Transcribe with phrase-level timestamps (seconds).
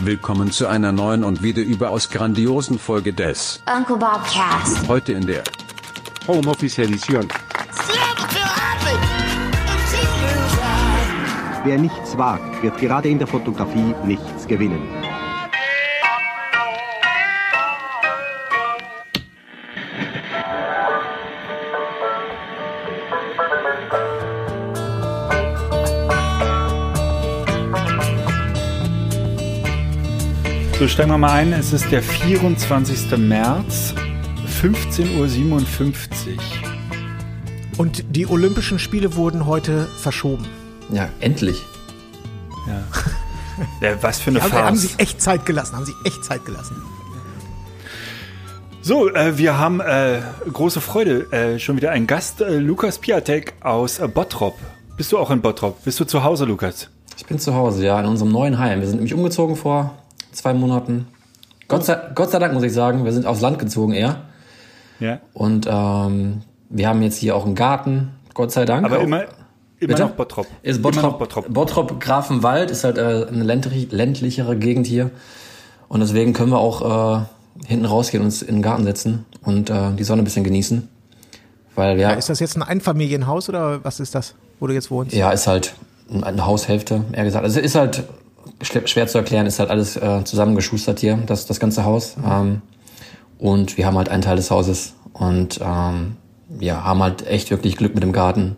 [0.00, 4.88] Willkommen zu einer neuen und wieder überaus grandiosen Folge des Uncle Bob Cast.
[4.88, 5.44] Heute in der
[6.26, 7.28] Homeoffice Edition.
[11.64, 14.97] Wer nichts wagt, wird gerade in der Fotografie nichts gewinnen.
[30.78, 31.52] So, steigen wir mal ein.
[31.52, 33.18] Es ist der 24.
[33.18, 33.94] März,
[34.62, 35.28] 15.57 Uhr.
[37.78, 40.46] Und die Olympischen Spiele wurden heute verschoben.
[40.92, 41.64] Ja, endlich.
[42.68, 42.84] Ja.
[43.88, 44.66] ja was für eine Haben, Farce.
[44.66, 46.76] haben sich echt Zeit gelassen, haben sich echt Zeit gelassen.
[48.80, 50.20] So, äh, wir haben äh,
[50.52, 51.32] große Freude.
[51.32, 54.56] Äh, schon wieder einen Gast, äh, Lukas Piatek aus äh, Bottrop.
[54.96, 55.82] Bist du auch in Bottrop?
[55.82, 56.88] Bist du zu Hause, Lukas?
[57.16, 58.78] Ich bin zu Hause, ja, in unserem neuen Heim.
[58.78, 59.92] Wir sind nämlich umgezogen vor
[60.38, 61.06] zwei Monaten.
[61.68, 64.22] Gott sei, Gott sei Dank muss ich sagen, wir sind aufs Land gezogen eher.
[65.00, 65.20] Ja.
[65.34, 68.86] Und ähm, wir haben jetzt hier auch einen Garten, Gott sei Dank.
[68.86, 69.28] Aber Auch- immer, immer
[69.88, 70.02] Bitte?
[70.02, 70.46] noch Bottrop.
[70.62, 71.48] Ist Immer Bottrop, noch Bottrop.
[71.52, 72.00] Bottrop.
[72.00, 75.10] Grafenwald ist halt äh, eine ländlich, ländlichere Gegend hier.
[75.88, 79.70] Und deswegen können wir auch äh, hinten rausgehen und uns in den Garten setzen und
[79.70, 80.88] äh, die Sonne ein bisschen genießen.
[81.74, 84.90] Weil ja, Ja, ist das jetzt ein Einfamilienhaus oder was ist das, wo du jetzt
[84.90, 85.14] wohnst?
[85.14, 85.74] ja, ist halt
[86.22, 87.44] eine Haushälfte, eher gesagt.
[87.44, 88.02] Also ist halt
[88.62, 92.16] schwer zu erklären, ist halt alles äh, zusammengeschustert hier, das, das ganze Haus.
[92.24, 92.62] Ähm,
[93.38, 96.16] und wir haben halt einen Teil des Hauses und ähm,
[96.58, 98.56] ja, haben halt echt wirklich Glück mit dem Garten.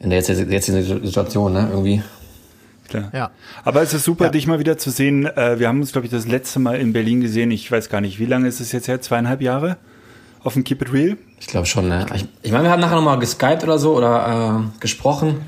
[0.00, 2.02] In der jetzt, jetzigen Situation, ne, irgendwie.
[2.88, 3.10] Klar.
[3.12, 3.30] Ja.
[3.64, 4.30] Aber es ist super, Ja.
[4.30, 5.26] dich mal wieder zu sehen.
[5.26, 7.50] Äh, wir haben uns, glaube ich, das letzte Mal in Berlin gesehen.
[7.50, 9.00] Ich weiß gar nicht, wie lange ist es jetzt her?
[9.00, 9.76] Zweieinhalb Jahre?
[10.42, 11.16] Auf dem Keep It Real?
[11.40, 12.06] Ich glaube schon, ne?
[12.14, 15.42] Ich, ich meine, wir haben nachher nochmal geskypt oder so oder äh, gesprochen.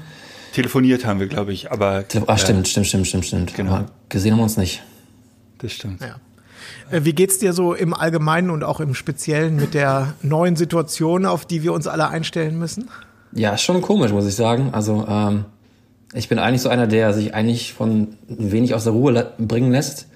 [0.55, 1.70] Telefoniert haben wir, glaube ich.
[1.70, 3.55] Aber Ah, stimmt, stimmt, stimmt, stimmt, stimmt.
[3.55, 3.73] Genau.
[3.73, 4.83] Aber gesehen haben wir uns nicht.
[5.59, 6.01] das stimmt.
[6.01, 6.17] Ja.
[6.91, 11.27] Äh, Wie geht's dir so im Allgemeinen und auch im Speziellen mit der neuen Situation,
[11.27, 12.88] auf die wir uns alle einstellen müssen?
[13.33, 14.71] Ja, ist schon komisch, muss ich sagen.
[14.72, 15.44] Also, ähm,
[16.12, 20.09] ich bin eigentlich so einer, der sich eigentlich von wenig aus der Ruhe bringen lässt.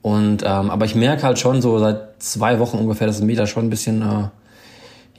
[0.00, 3.36] Und ähm, aber ich merke halt schon so seit zwei Wochen ungefähr, dass es mir
[3.36, 4.28] da schon ein bisschen äh,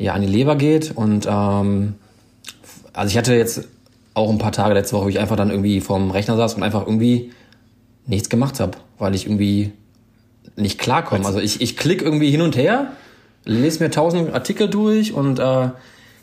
[0.04, 0.92] ja an die Leber geht.
[0.96, 1.94] Und ähm,
[2.94, 3.68] also ich hatte jetzt
[4.19, 6.63] auch ein paar Tage letzte Woche, wo ich einfach dann irgendwie vorm Rechner saß und
[6.63, 7.31] einfach irgendwie
[8.06, 9.72] nichts gemacht habe, weil ich irgendwie
[10.56, 11.25] nicht klarkomme.
[11.25, 12.94] Also ich, ich klicke irgendwie hin und her,
[13.46, 15.69] lese mir tausend Artikel durch und äh,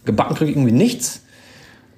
[0.05, 1.23] gebacken kriege ich irgendwie nichts.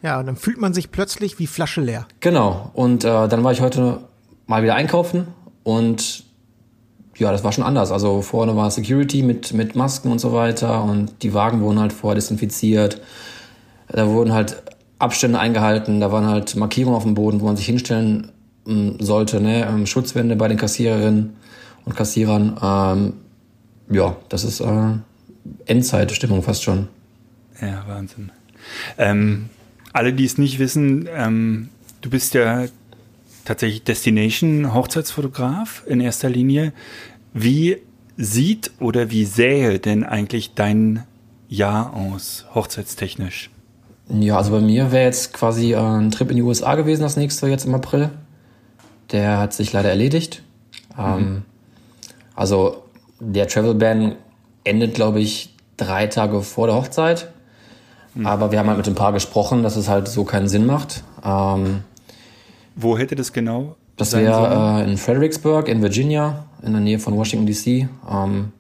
[0.03, 2.07] Ja, und dann fühlt man sich plötzlich wie Flasche leer.
[2.21, 2.71] Genau.
[2.75, 4.01] Und äh, dann war ich heute
[4.47, 5.29] mal wieder einkaufen
[5.65, 6.25] und
[7.17, 7.91] ja, das war schon anders.
[7.91, 11.93] Also vorne war Security mit, mit Masken und so weiter und die Wagen wurden halt
[11.93, 13.01] vorher desinfiziert.
[13.89, 14.63] Da wurden halt
[14.99, 18.33] Abstände eingehalten, da waren halt Markierungen auf dem Boden, wo man sich hinstellen
[18.67, 19.67] ähm, sollte, ne?
[19.67, 21.37] ähm, Schutzwände bei den Kassiererinnen
[21.85, 22.59] und Kassierern.
[22.63, 23.13] Ähm,
[23.91, 24.93] ja, das ist äh,
[25.67, 26.89] Endzeitstimmung fast schon.
[27.61, 28.31] Ja, Wahnsinn.
[28.99, 29.49] Ähm,
[29.93, 31.71] alle, die es nicht wissen, ähm,
[32.03, 32.67] du bist ja
[33.45, 36.73] tatsächlich Destination Hochzeitsfotograf in erster Linie.
[37.33, 37.79] Wie
[38.17, 41.05] sieht oder wie sähe denn eigentlich dein
[41.49, 43.51] Jahr aus, hochzeitstechnisch?
[44.11, 47.17] Ja, also bei mir wäre jetzt quasi äh, ein Trip in die USA gewesen, das
[47.17, 48.11] nächste jetzt im April.
[49.13, 50.43] Der hat sich leider erledigt.
[50.99, 51.43] Ähm,
[52.35, 52.85] also
[53.21, 54.15] der Travel Ban
[54.65, 57.29] endet, glaube ich, drei Tage vor der Hochzeit.
[58.25, 61.05] Aber wir haben halt mit dem Paar gesprochen, dass es halt so keinen Sinn macht.
[61.25, 61.85] Ähm,
[62.75, 67.17] Wo hätte das genau das wäre äh, in Fredericksburg in Virginia, in der Nähe von
[67.17, 67.89] Washington DC.
[68.09, 68.53] Ähm,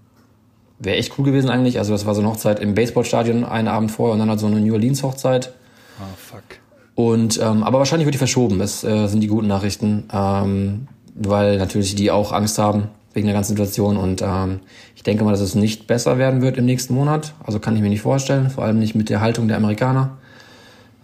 [0.78, 1.78] wäre echt cool gewesen eigentlich.
[1.78, 4.46] Also das war so eine Hochzeit im Baseballstadion einen Abend vorher und dann halt so
[4.46, 5.52] eine New Orleans Hochzeit.
[6.00, 6.42] Ah, fuck.
[6.94, 8.58] Und ähm, aber wahrscheinlich wird die verschoben.
[8.58, 13.34] Das äh, sind die guten Nachrichten, ähm, weil natürlich die auch Angst haben wegen der
[13.34, 13.96] ganzen Situation.
[13.96, 14.60] Und ähm,
[14.96, 17.34] ich denke mal, dass es nicht besser werden wird im nächsten Monat.
[17.44, 20.18] Also kann ich mir nicht vorstellen, vor allem nicht mit der Haltung der Amerikaner,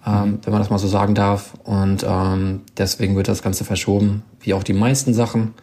[0.06, 1.54] ähm, wenn man das mal so sagen darf.
[1.64, 5.54] Und ähm, deswegen wird das Ganze verschoben, wie auch die meisten Sachen.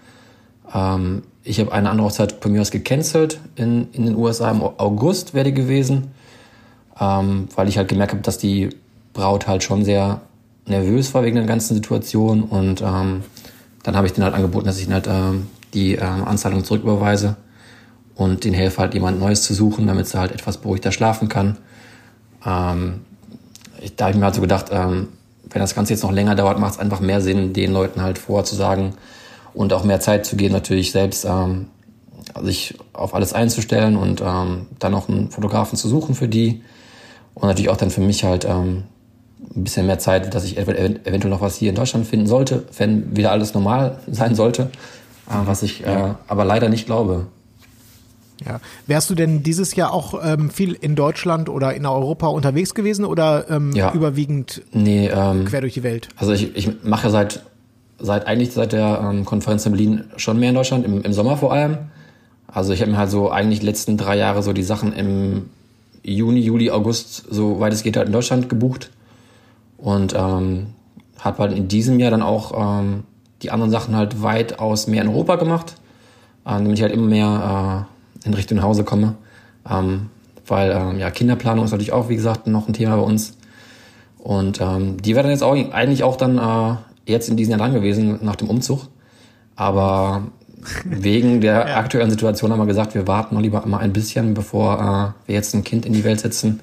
[0.73, 4.61] Ähm, ich habe eine andere Hochzeit bei mir aus gecancelt in, in den USA im
[4.61, 6.11] August wäre die gewesen
[7.01, 8.69] ähm, weil ich halt gemerkt habe, dass die
[9.13, 10.21] Braut halt schon sehr
[10.67, 13.23] nervös war wegen der ganzen Situation und ähm,
[13.83, 17.35] dann habe ich denen halt angeboten, dass ich halt ähm, die ähm, Anzahlung zurücküberweise
[18.15, 21.57] und den helfe halt jemand Neues zu suchen, damit sie halt etwas beruhigter schlafen kann.
[22.45, 23.01] Ähm,
[23.81, 25.07] ich, da habe ich mir halt so gedacht, ähm,
[25.49, 28.19] wenn das Ganze jetzt noch länger dauert, macht es einfach mehr Sinn, den Leuten halt
[28.19, 28.93] vorzusagen
[29.53, 31.67] und auch mehr Zeit zu geben, natürlich selbst ähm,
[32.43, 36.61] sich auf alles einzustellen und ähm, dann auch einen Fotografen zu suchen für die
[37.33, 38.83] und natürlich auch dann für mich halt ähm,
[39.55, 42.63] ein bisschen mehr Zeit, dass ich ev eventuell noch was hier in Deutschland finden sollte,
[42.77, 44.63] wenn wieder alles normal sein sollte,
[45.29, 47.27] äh, was ich äh, aber leider nicht glaube.
[48.45, 48.59] Ja.
[48.87, 53.05] Wärst du denn dieses Jahr auch ähm, viel in Deutschland oder in Europa unterwegs gewesen
[53.05, 53.93] oder ähm, Ja.
[53.93, 56.09] überwiegend Nee, ähm, quer durch die Welt?
[56.15, 57.43] Also ich, ich mache seit,
[58.01, 61.37] seit eigentlich seit der ähm, Konferenz in Berlin schon mehr in Deutschland, im, im Sommer
[61.37, 61.77] vor allem.
[62.47, 65.49] Also ich habe mir halt so eigentlich die letzten drei Jahre so die Sachen im
[66.03, 68.91] Juni, Juli, August, so weit es geht, halt in Deutschland gebucht.
[69.77, 70.67] Und ähm,
[71.19, 73.03] habe halt in diesem Jahr dann auch ähm,
[73.41, 75.75] die anderen Sachen halt weitaus mehr in Europa gemacht,
[76.45, 77.87] äh, damit ich halt immer mehr
[78.23, 79.15] äh, in Richtung Hause komme.
[79.69, 80.09] Ähm,
[80.47, 83.37] weil ähm, ja Kinderplanung ist natürlich auch, wie gesagt, noch ein Thema bei uns.
[84.17, 86.75] Und ähm, die wäre dann jetzt auch eigentlich auch dann äh,
[87.05, 88.87] jetzt in diesem Jahr dran gewesen nach dem Umzug.
[89.55, 90.23] Aber
[90.85, 95.15] wegen der aktuellen Situation haben wir gesagt, wir warten noch lieber mal ein bisschen, bevor
[95.25, 96.61] äh, wir jetzt ein Kind in die Welt setzen.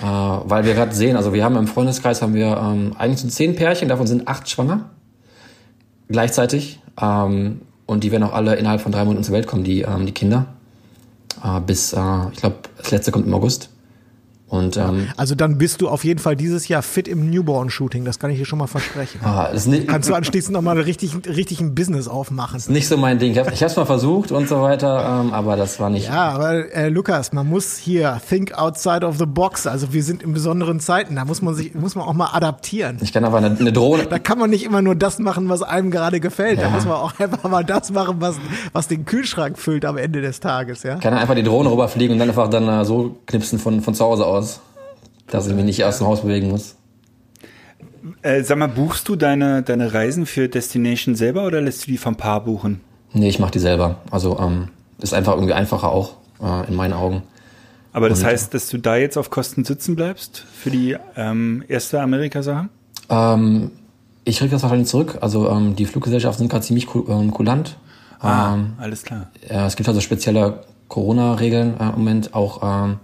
[0.00, 3.28] Äh, weil wir gerade sehen, also wir haben im Freundeskreis haben wir ähm, eigentlich so
[3.28, 4.90] zehn Pärchen, davon sind acht schwanger
[6.08, 6.80] gleichzeitig.
[7.00, 10.06] Ähm, und die werden auch alle innerhalb von drei Monaten zur Welt kommen, die, ähm,
[10.06, 10.46] die Kinder.
[11.42, 11.98] Äh, bis, äh,
[12.32, 13.70] ich glaube, das letzte kommt im August.
[14.46, 18.18] Und ähm, Also dann bist du auf jeden Fall dieses Jahr fit im Newborn-Shooting, das
[18.18, 19.20] kann ich dir schon mal versprechen.
[19.24, 22.60] ah, ist nicht, Kannst du anschließend nochmal richtig, richtig ein Business aufmachen.
[22.68, 23.32] nicht so mein Ding.
[23.32, 26.06] Ich habe es mal versucht und so weiter, ähm, aber das war nicht.
[26.08, 29.66] Ja, aber äh, Lukas, man muss hier think outside of the box.
[29.66, 32.98] Also wir sind in besonderen Zeiten, da muss man sich, muss man auch mal adaptieren.
[33.00, 34.04] Ich kann aber eine, eine Drohne.
[34.06, 36.58] Da kann man nicht immer nur das machen, was einem gerade gefällt.
[36.58, 36.70] Da Ja.
[36.70, 38.36] muss man auch einfach mal das machen, was,
[38.72, 40.96] was den Kühlschrank füllt am Ende des Tages, ja.
[40.96, 44.04] kann einfach die Drohne rüberfliegen und dann einfach dann äh, so knipsen von, von zu
[44.04, 44.33] Hause aus,
[45.28, 46.76] dass ich mich nicht aus dem Haus bewegen muss.
[48.22, 51.98] Äh, sag mal, buchst du deine, deine Reisen für Destination selber oder lässt du die
[51.98, 52.80] vom Paar buchen?
[53.12, 53.96] Nee, ich mache die selber.
[54.10, 54.68] Also ähm,
[55.00, 57.22] ist einfach irgendwie einfacher auch, äh, in meinen Augen.
[57.92, 61.64] Aber das Und- heißt, dass du da jetzt auf Kosten sitzen bleibst für die ähm,
[61.68, 62.68] erste Amerika-Sache?
[63.08, 63.70] Ähm,
[64.24, 65.18] ich krieg das wahrscheinlich zurück.
[65.20, 67.76] Also ähm, die Fluggesellschaften sind gerade ziemlich ähm, kulant.
[68.20, 69.30] Ah, Ähm, alles klar.
[69.48, 72.60] äh, es gibt also spezielle Corona-Regeln äh, im Moment auch.
[72.62, 72.96] Ähm,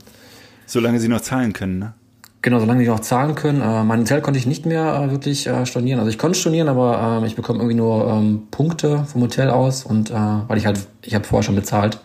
[0.70, 1.94] Solange sie noch zahlen können, ne?
[2.42, 3.60] Genau, solange die noch zahlen können.
[3.60, 5.98] Äh, mein Hotel konnte ich nicht mehr äh, wirklich äh, stornieren.
[5.98, 9.82] Also ich konnte stornieren, aber ähm, ich bekomme irgendwie nur ähm, Punkte vom Hotel aus
[9.84, 11.98] und äh, weil ich halt, ich habe vorher schon bezahlt.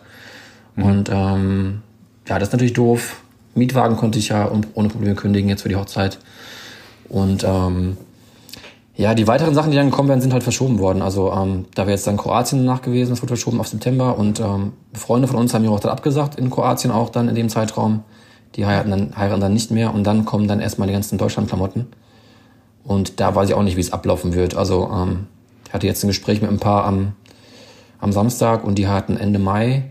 [0.76, 1.82] Und ähm,
[2.26, 3.22] ja, das ist natürlich doof.
[3.54, 6.18] Mietwagen konnte ich ja ohne Probleme kündigen jetzt für die Hochzeit.
[7.08, 7.96] Und ähm,
[8.96, 11.02] ja, die weiteren Sachen, die dann gekommen werden, sind halt verschoben worden.
[11.02, 14.40] Also ähm, da wäre jetzt dann Kroatien danach gewesen, das wurde verschoben auf September und
[14.40, 18.02] ähm, Freunde von uns haben ihre Hochzeit abgesagt in Kroatien auch dann in dem Zeitraum.
[18.56, 21.86] Die heiraten dann, heiraten dann nicht mehr und dann kommen dann erstmal die ganzen Deutschland-Klamotten.
[22.84, 24.54] Und da weiß ich auch nicht, wie es ablaufen wird.
[24.54, 25.26] Also ähm,
[25.66, 27.12] ich hatte jetzt ein Gespräch mit ein paar am,
[27.98, 29.90] am Samstag und die hatten Ende Mai.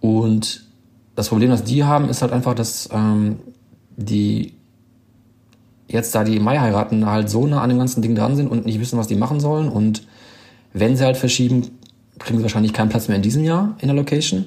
[0.00, 0.66] Und
[1.14, 3.38] das Problem, das die haben, ist halt einfach, dass ähm,
[3.96, 4.54] die
[5.88, 8.48] jetzt, da die im Mai heiraten, halt so nah an dem ganzen Ding dran sind
[8.48, 9.68] und nicht wissen, was die machen sollen.
[9.68, 10.06] Und
[10.72, 11.70] wenn sie halt verschieben,
[12.18, 14.46] kriegen sie wahrscheinlich keinen Platz mehr in diesem Jahr in der Location.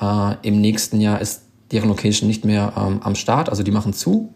[0.00, 1.42] Äh, Im nächsten Jahr ist
[1.72, 4.32] deren Location nicht mehr ähm, am Start, also die machen zu.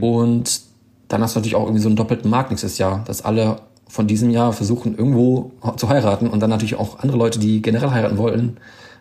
[0.00, 0.60] Und
[1.08, 4.06] dann hast du natürlich auch irgendwie so einen doppelten Markt nächstes Jahr, dass alle von
[4.06, 8.18] diesem Jahr versuchen, irgendwo zu heiraten und dann natürlich auch andere Leute, die generell heiraten
[8.18, 8.58] wollten,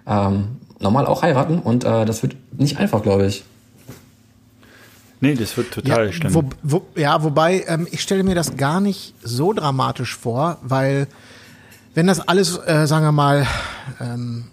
[0.07, 1.59] ähm, normal auch heiraten.
[1.59, 3.43] Und äh, das wird nicht einfach, glaube ich.
[5.19, 6.33] Nee, das wird total ja, schlimm.
[6.33, 11.07] Wo, wo, ja, wobei ähm, ich stelle mir das gar nicht so dramatisch vor, weil
[11.95, 13.47] wenn das alles, äh, sagen wir mal,
[13.99, 14.45] ähm,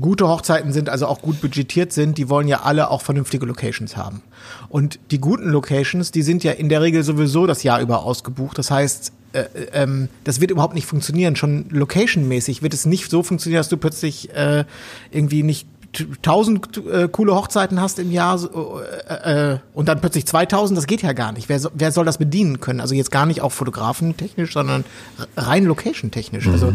[0.00, 3.96] gute Hochzeiten sind, also auch gut budgetiert sind, die wollen ja alle auch vernünftige Locations
[3.96, 4.22] haben.
[4.68, 8.58] Und die guten Locations, die sind ja in der Regel sowieso das Jahr über ausgebucht.
[8.58, 11.36] Das heißt, äh, ähm, das wird überhaupt nicht funktionieren.
[11.36, 14.64] Schon locationmäßig wird es nicht so funktionieren, dass du plötzlich äh,
[15.10, 15.66] irgendwie nicht
[16.20, 18.38] tausend äh, coole Hochzeiten hast im Jahr
[19.08, 21.48] äh, äh, und dann plötzlich 2000, das geht ja gar nicht.
[21.48, 22.80] Wer, so, wer soll das bedienen können?
[22.80, 24.84] Also jetzt gar nicht auch fotografentechnisch, sondern
[25.18, 26.46] r- rein location-technisch.
[26.46, 26.74] Also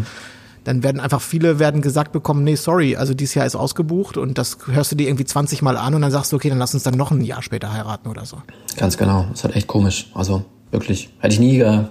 [0.64, 4.38] dann werden einfach viele werden gesagt bekommen, nee, sorry, also dieses Jahr ist ausgebucht und
[4.38, 6.74] das hörst du dir irgendwie 20 Mal an und dann sagst du, okay, dann lass
[6.74, 8.38] uns dann noch ein Jahr später heiraten oder so.
[8.78, 9.26] Ganz genau.
[9.30, 10.10] Das ist halt echt komisch.
[10.14, 11.10] Also wirklich.
[11.20, 11.84] Hätte ich nie äh,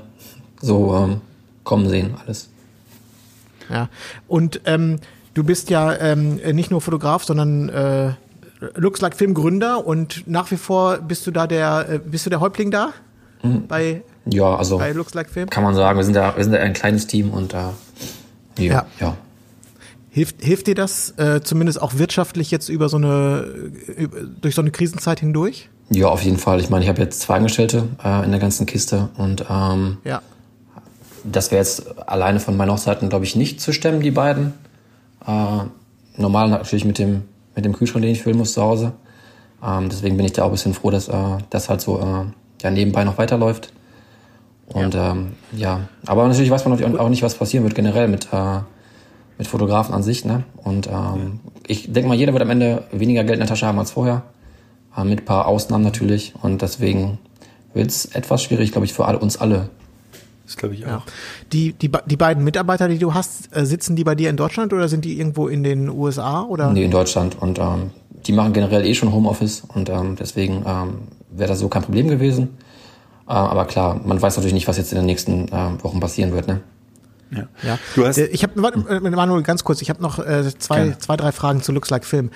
[0.61, 1.21] so ähm,
[1.65, 2.49] kommen sehen, alles.
[3.71, 3.89] Ja.
[4.29, 4.99] Und ähm,
[5.35, 8.13] du bist ja ähm, nicht nur Fotograf, sondern äh,
[8.77, 12.31] Looks Like Film Gründer und nach wie vor bist du da der, äh, bist du
[12.31, 12.93] der Häuptling da?
[13.67, 15.51] Bei, Ja, also bei Looks Like Film?
[15.51, 17.59] kann man sagen, wir sind ja, wir sind ja ein kleines Team und äh,
[18.59, 19.17] ja, Ja.
[20.11, 23.47] Hilft, hilft dir das äh, zumindest auch wirtschaftlich jetzt über so eine,
[23.97, 24.09] äh,
[24.43, 25.71] durch so eine Krisenzeit hindurch?
[25.89, 26.61] Ja, auf jeden Fall.
[26.61, 30.21] Ich meine, ich habe jetzt zwei Angestellte äh, in der ganzen Kiste und ähm, Ja.
[31.25, 34.53] das wäre jetzt alleine von meinen Hochzeiten, glaube ich, nicht zu stemmen, die beiden.
[35.27, 35.31] Äh,
[36.21, 37.23] normal natürlich mit dem,
[37.57, 38.93] mit dem Kühlschrank, den ich füllen muss zu Hause.
[39.65, 41.15] Ähm, deswegen bin ich da auch ein bisschen froh, dass äh,
[41.49, 43.73] das halt so äh, ja nebenbei noch weiterläuft.
[44.75, 45.13] Und ja.
[45.13, 48.61] Ähm, ja, aber natürlich weiß man auch nicht, was passieren wird generell mit, äh,
[49.39, 50.25] mit Fotografen an sich.
[50.25, 50.45] Ne?
[50.57, 51.31] Und ähm, ja.
[51.67, 54.23] ich denke mal, jeder wird am Ende weniger Geld in der Tasche haben als vorher.
[54.97, 56.35] Äh, mit ein paar Ausnahmen natürlich.
[56.43, 57.19] Und deswegen
[57.75, 59.69] wird es etwas schwierig, glaube ich, für alle, uns alle.
[60.47, 60.91] Das glaube ich auch.
[60.91, 61.03] Ja.
[61.53, 64.73] Die, die, die beiden Mitarbeiter, die du hast, äh, sitzen die bei dir in Deutschland
[64.73, 66.43] oder sind die irgendwo in den USA?
[66.43, 66.73] Oder?
[66.73, 67.41] Nee, in Deutschland.
[67.41, 67.91] Und ähm,
[68.27, 70.95] die machen generell eh schon Homeoffice und ähm, deswegen ähm,
[71.31, 72.51] wäre das so kein Problem gewesen.
[73.29, 76.33] Äh, aber klar, man weiß natürlich nicht, was jetzt in den nächsten äh, Wochen passieren
[76.33, 76.49] wird.
[76.49, 76.61] Ne?
[77.31, 77.49] Ja.
[77.63, 77.79] ja.
[77.95, 81.33] Du hast äh, ich habe Manuel ganz kurz, ich habe noch äh, zwei, zwei, drei
[81.33, 82.31] Fragen zu Looks Like Film.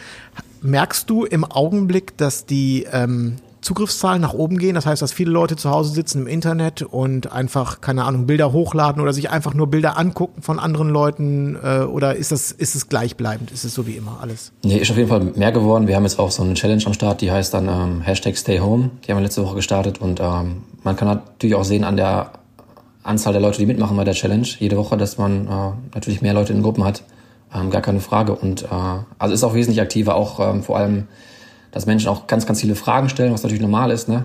[0.62, 4.76] Merkst du im Augenblick, dass die ähm, Zugriffszahlen nach oben gehen.
[4.76, 8.52] Das heißt, dass viele Leute zu Hause sitzen im Internet und einfach, keine Ahnung, Bilder
[8.52, 12.76] hochladen oder sich einfach nur Bilder angucken von anderen Leuten äh, oder ist das, ist
[12.76, 13.50] es gleichbleibend?
[13.50, 14.52] Ist es so wie immer alles?
[14.62, 15.88] Nee, ist auf jeden Fall mehr geworden.
[15.88, 18.60] Wir haben jetzt auch so eine Challenge am Start, die heißt dann ähm, Hashtag Stay
[18.60, 18.90] Home.
[19.04, 22.30] Die haben wir letzte Woche gestartet und ähm, man kann natürlich auch sehen an der
[23.02, 25.50] Anzahl der Leute, die mitmachen bei der Challenge jede Woche, dass man äh,
[25.92, 27.02] natürlich mehr Leute in Gruppen hat.
[27.52, 28.32] Ähm, gar keine Frage.
[28.36, 28.66] Und äh,
[29.18, 31.08] also ist auch wesentlich aktiver, auch ähm, vor allem
[31.76, 34.24] dass Menschen auch ganz, ganz viele Fragen stellen, was natürlich normal ist, ne?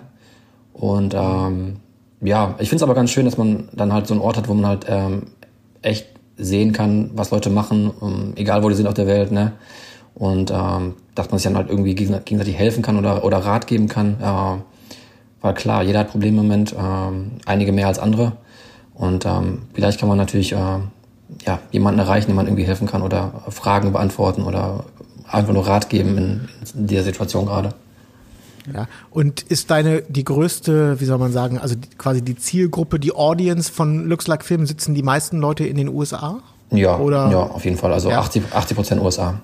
[0.71, 1.81] Und ähm,
[2.21, 4.47] ja, ich finde es aber ganz schön, dass man dann halt so einen Ort hat,
[4.47, 5.23] wo man halt ähm,
[5.81, 9.33] echt sehen kann, was Leute machen, um, ähm, egal wo die sind auf der Welt,
[9.33, 9.51] ne?
[10.15, 13.89] Und ähm, dass man sich dann halt irgendwie gegenseitig helfen kann oder, oder Rat geben
[13.89, 14.15] kann.
[14.21, 14.61] Äh,
[15.41, 18.31] weil klar, jeder hat Probleme im Moment, ähm, einige mehr als andere.
[18.93, 23.01] Und ähm, vielleicht kann man natürlich äh, ja, jemanden erreichen, dem man irgendwie helfen kann
[23.01, 24.85] oder Fragen beantworten oder
[25.31, 27.73] einfach nur Rat geben in, in der Situation gerade.
[28.73, 28.87] Ja.
[29.09, 33.11] Und ist deine die größte, wie soll man sagen, also die, quasi die Zielgruppe, die
[33.11, 36.41] Audience von Looks Like Film, sitzen die meisten Leute in den USA?
[36.69, 37.29] Ja, Oder?
[37.31, 37.91] ja, auf jeden Fall.
[37.91, 38.19] Also ja.
[38.19, 39.41] 80 Prozent USA.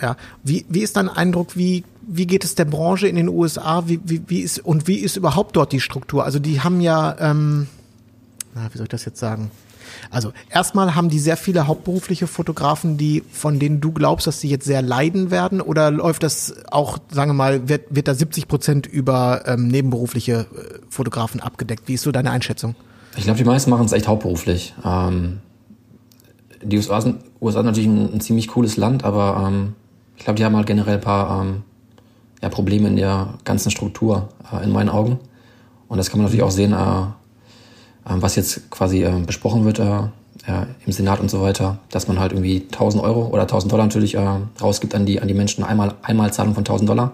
[0.00, 0.16] Ja.
[0.42, 3.84] Wie, wie ist dein Eindruck, wie, wie geht es der Branche in den USA?
[3.86, 6.24] Wie, wie, wie ist, und wie ist überhaupt dort die Struktur?
[6.24, 7.66] Also die haben ja, ähm,
[8.54, 9.50] na, wie soll ich das jetzt sagen?
[10.10, 14.48] Also erstmal haben die sehr viele hauptberufliche Fotografen, die von denen du glaubst, dass sie
[14.48, 18.48] jetzt sehr leiden werden, oder läuft das auch, sagen wir mal, wird, wird da 70
[18.48, 21.84] Prozent über ähm, nebenberufliche äh, Fotografen abgedeckt?
[21.86, 22.74] Wie ist so deine Einschätzung?
[23.16, 24.74] Ich glaube, die meisten machen es echt hauptberuflich.
[24.84, 25.40] Ähm,
[26.62, 29.74] die USA sind, USA natürlich ein, ein ziemlich cooles Land, aber ähm,
[30.16, 31.62] ich glaube, die haben halt generell ein paar ähm,
[32.42, 35.18] ja, Probleme in der ganzen Struktur, äh, in meinen Augen.
[35.88, 37.06] Und das kann man natürlich auch sehen, äh,
[38.04, 40.02] was jetzt quasi äh, besprochen wird äh,
[40.86, 44.14] im Senat und so weiter, dass man halt irgendwie 1000 Euro oder 1000 Dollar natürlich
[44.14, 47.12] äh, rausgibt an die, an die Menschen, einmal, einmal Zahlung von 1000 Dollar.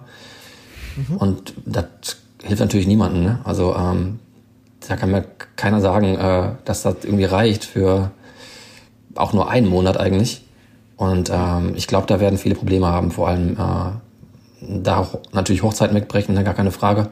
[0.97, 1.17] Mhm.
[1.17, 1.85] Und das
[2.43, 3.25] hilft natürlich niemandem.
[3.25, 3.39] Ne?
[3.45, 4.21] Also ähm,
[4.89, 5.25] da kann mir
[5.57, 8.11] keiner sagen, äh, dass das irgendwie reicht für
[9.15, 10.43] auch nur einen Monat eigentlich.
[10.97, 15.63] Und ähm, ich glaube, da werden viele Probleme haben, vor allem äh, da auch natürlich
[15.63, 17.09] Hochzeiten wegbrechen, ne, gar keine Frage.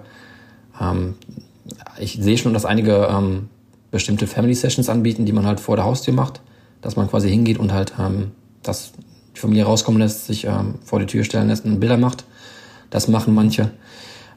[0.81, 1.14] Ähm,
[1.99, 3.49] ich sehe schon, dass einige ähm,
[3.95, 6.41] bestimmte Family Sessions anbieten, die man halt vor der Haustür macht,
[6.81, 8.33] dass man quasi hingeht und halt ähm,
[8.65, 8.93] das
[9.37, 12.25] die Familie rauskommen lässt, sich ähm, vor die Tür stellen lässt und Bilder macht.
[12.91, 13.71] Das machen manche.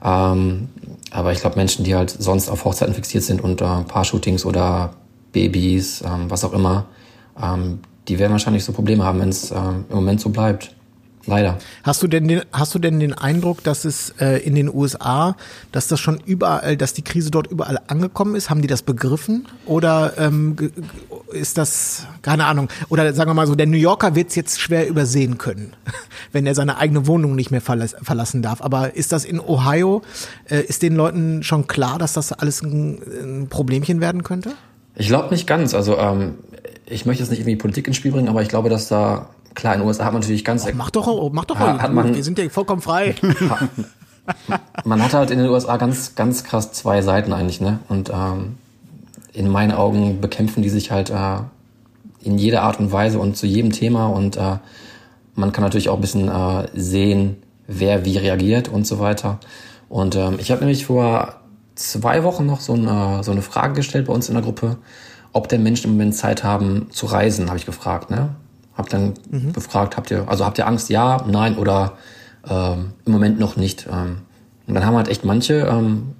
[0.04, 0.70] Ähm,
[1.10, 4.94] aber ich glaube, Menschen, die halt sonst auf Hochzeiten fixiert sind und äh, Paar-Shootings oder
[5.32, 6.86] Babys, ähm, was auch immer,
[7.42, 10.76] ähm, die werden wahrscheinlich so Probleme haben, wenn es äh, im Moment so bleibt.
[11.28, 11.58] Leider.
[11.84, 15.36] Hast du denn den, hast du denn den Eindruck, dass es äh, in den USA,
[15.74, 18.50] dass das schon überall, dass die Krise dort überall angekommen ist?
[18.50, 19.46] Haben die das begriffen?
[19.66, 20.56] Oder ähm,
[21.32, 24.60] ist das, keine Ahnung, oder sagen wir mal so, der New Yorker wird es jetzt
[24.62, 25.74] schwer übersehen können,
[26.32, 28.62] wenn er seine eigene Wohnung nicht mehr verlas verlassen darf.
[28.62, 30.04] Aber ist das in Ohio,
[30.50, 34.54] äh, ist den Leuten schon klar, dass das alles ein, ein Problemchen werden könnte?
[34.96, 35.74] Ich glaube nicht ganz.
[35.74, 36.36] Also ähm,
[36.86, 39.74] ich möchte jetzt nicht irgendwie Politik ins Spiel bringen, aber ich glaube, dass da Klar,
[39.74, 40.68] in den USA hat man natürlich ganz.
[40.68, 43.16] Oh, mach doch, mach doch, hat, hat man, wir sind ja vollkommen frei.
[44.86, 47.80] man hat halt in den USA ganz, ganz krass zwei Seiten eigentlich, ne?
[47.90, 48.58] Und ähm,
[49.34, 51.40] in meinen Augen bekämpfen die sich halt äh,
[52.22, 54.58] in jeder Art und Weise und zu jedem Thema und äh,
[55.34, 59.40] man kann natürlich auch ein bisschen äh, sehen, wer wie reagiert und so weiter.
[59.90, 61.34] Und ähm, ich habe nämlich vor
[61.74, 64.78] zwei Wochen noch so eine, so eine Frage gestellt bei uns in der Gruppe,
[65.34, 68.12] ob denn Menschen im Moment Zeit haben zu reisen, habe ich gefragt.
[68.12, 68.36] Ne?
[68.78, 69.54] Hab dann mhm.
[69.54, 70.90] gefragt, habt ihr, also habt ihr Angst?
[70.90, 71.94] Ja, nein oder
[72.48, 73.88] ähm, im Moment noch nicht.
[73.92, 74.20] Ähm,
[74.68, 76.14] und dann haben halt echt manche ähm,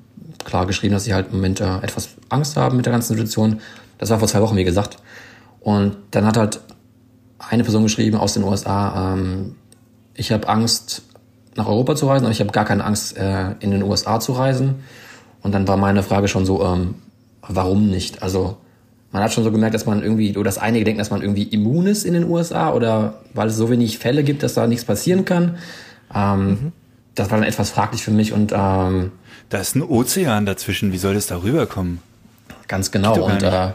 [0.44, 3.60] klar geschrieben, dass sie halt im Moment äh, etwas Angst haben mit der ganzen Situation.
[3.98, 4.98] Das war vor zwei Wochen, wie gesagt.
[5.60, 6.62] Und dann hat halt
[7.40, 9.56] eine Person geschrieben aus den USA, ähm,
[10.14, 11.04] ich habe Angst,
[11.56, 14.34] nach Europa zu reisen, aber ich habe gar keine Angst, äh, in den USA zu
[14.34, 14.76] reisen.
[15.42, 16.96] Und dann war meine Frage schon so, ähm,
[17.42, 18.24] warum nicht?
[18.24, 18.58] Also
[19.12, 21.44] man hat schon so gemerkt, dass man irgendwie, oder dass einige denken, dass man irgendwie
[21.44, 24.86] immun ist in den USA oder weil es so wenig Fälle gibt, dass da nichts
[24.86, 25.58] passieren kann.
[26.14, 26.72] Ähm, mhm.
[27.16, 29.12] das war dann etwas fraglich für mich und ähm,
[29.50, 30.94] Da ist ein Ozean dazwischen.
[30.94, 32.00] Wie soll das da rüberkommen?
[32.68, 33.16] ganz genau.
[33.24, 33.72] Und äh,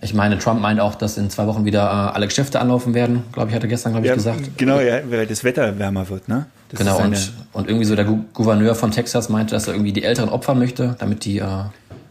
[0.00, 3.24] ich meine, Trump meint auch, dass in zwei Wochen wieder äh, alle Geschäfte anlaufen werden,
[3.32, 4.58] glaube ich, hat er gestern, glaube ich, gesagt.
[4.58, 6.46] Genau, ja, weil das Wetter wärmer wird, ne?
[6.68, 10.02] Das Genau, und, und irgendwie so der Gouverneur von Texas meinte, dass er irgendwie die
[10.02, 11.46] Älteren opfern möchte, damit die äh,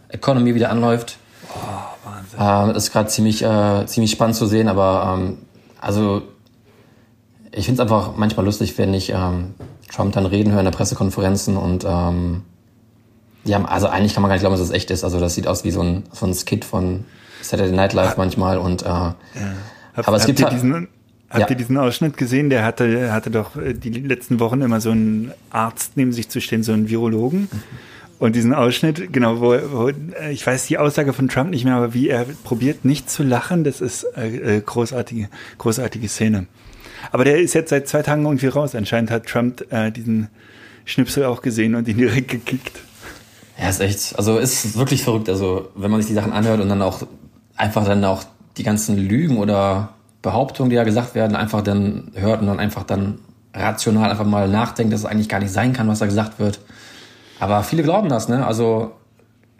[0.09, 1.17] Economy wieder anläuft.
[1.53, 1.94] Oh,
[2.35, 5.37] Äh, das ist gerade ziemlich, äh, ziemlich spannend zu sehen, aber ähm,
[5.79, 6.21] also
[7.51, 9.53] ich finde es einfach manchmal lustig, wenn ich ähm,
[9.93, 12.41] Trump dann reden höre in der Pressekonferenzen und ähm,
[13.45, 15.03] ja, also eigentlich kann man gar nicht glauben, dass es echt ist.
[15.03, 17.05] Also das sieht aus wie so ein, so ein Skit von
[17.41, 19.15] Saturday Night Live manchmal und äh, Hab,
[19.95, 20.87] aber es habt gibt ihr halt- diesen,
[21.29, 21.49] habt Ja.
[21.49, 22.49] ihr diesen Ausschnitt gesehen?
[22.49, 26.41] Der hatte, hatte doch äh, die letzten Wochen immer so einen Arzt neben sich zu
[26.41, 27.47] stehen, so einen Virologen.
[28.17, 29.91] Und diesen Ausschnitt, genau, wo, wo
[30.29, 33.63] ich weiß die Aussage von Trump nicht mehr, aber wie er probiert nicht zu lachen,
[33.63, 36.47] das ist äh, äh, großartige, großartige Szene.
[37.11, 38.73] Aber der ist jetzt seit zwei Tagen irgendwie raus.
[38.73, 40.29] Anscheinend hat Trump äh, diesen
[40.85, 42.79] Schnipsel auch gesehen und ihn direkt gekickt.
[43.59, 45.29] Ja, ist echt, also ist wirklich verrückt.
[45.29, 47.03] Also wenn man sich die Sachen anhört und dann auch
[47.55, 48.23] einfach dann auch
[48.57, 52.83] die ganzen Lügen oder Behauptungen, die da gesagt werden, einfach dann hört und dann einfach
[52.83, 53.19] dann
[53.53, 56.59] rational einfach mal nachdenkt, dass es eigentlich gar nicht sein kann, was da gesagt wird.
[57.39, 58.45] Aber viele glauben das, ne?
[58.45, 58.91] Also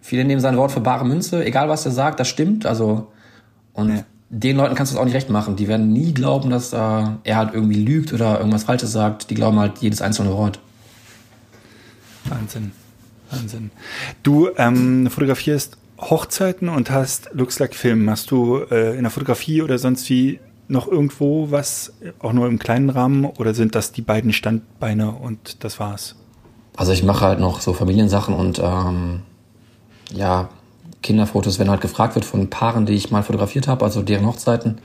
[0.01, 2.65] viele nehmen sein Wort für bare Münze, egal was er sagt, das stimmt.
[2.65, 3.11] Also
[3.73, 4.03] und Ja.
[4.29, 5.55] den Leuten kannst du es auch nicht recht machen.
[5.55, 9.29] Die werden nie glauben, dass äh, er halt irgendwie lügt oder irgendwas Falsches sagt.
[9.29, 10.59] Die glauben halt jedes einzelne Wort.
[12.25, 12.71] Wahnsinn.
[13.31, 13.71] Wahnsinn.
[14.23, 18.09] Du ähm, fotografierst Hochzeiten und hast Looks Like Film.
[18.09, 22.57] Hast du äh, in der Fotografie oder sonst wie noch irgendwo was, auch nur im
[22.57, 26.15] kleinen Rahmen, oder sind das die beiden Standbeine und das war's?
[26.77, 29.21] Also ich mache halt noch so Familiensachen und ähm,
[30.13, 30.49] ja,
[31.01, 34.79] Kinderfotos, wenn halt gefragt wird von Paaren, die ich mal fotografiert habe, also deren Hochzeiten.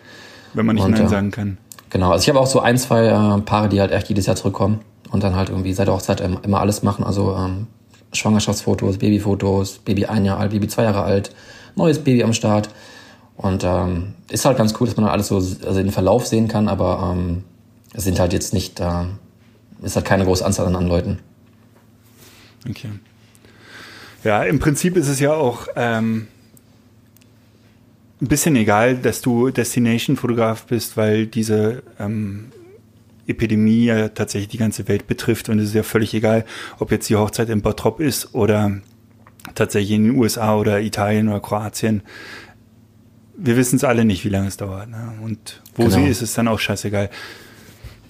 [0.55, 1.09] Wenn man nicht Und, Nein ja.
[1.09, 1.59] sagen kann.
[1.91, 4.37] Genau, also ich habe auch so ein, zwei äh, Paare, die halt echt jedes Jahr
[4.37, 4.81] zurückkommen
[5.11, 7.05] und dann halt irgendwie seit der Hochzeit ähm, immer alles machen.
[7.05, 7.67] Also ähm,
[8.13, 11.35] Schwangerschaftsfotos, Babyfotos, Baby ein Jahr alt, Baby zwei Jahre alt,
[11.75, 12.69] neues Baby am Start.
[13.37, 16.47] Und ähm, ist halt ganz cool, dass man dann alles so also den Verlauf sehen
[16.47, 17.45] kann, aber ähm,
[17.95, 19.05] es sind halt jetzt nicht, äh,
[19.83, 21.19] ist halt keine große Anzahl an, an Leuten.
[22.69, 22.89] Okay.
[24.25, 26.27] Ja, im Prinzip ist es ja auch ähm,
[28.21, 32.53] ein bisschen egal, dass du Destination-Fotograf bist, weil diese ähm,
[33.27, 36.45] Epidemie ja tatsächlich die ganze Welt betrifft und es ist ja völlig egal,
[36.79, 38.73] ob jetzt die Hochzeit in Bottrop ist oder
[39.55, 42.03] tatsächlich in den USA oder Italien oder Kroatien.
[43.39, 44.91] Wir wissen es alle nicht, wie lange es dauert.
[44.91, 45.15] Ne?
[45.23, 45.97] Und wo Genau.
[45.97, 47.09] sie ist, ist dann auch scheißegal.